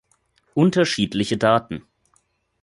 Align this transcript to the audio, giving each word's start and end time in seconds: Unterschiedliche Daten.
Unterschiedliche 0.55 1.37
Daten. 1.37 1.83